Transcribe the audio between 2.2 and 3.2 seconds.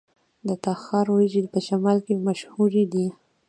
مشهورې دي.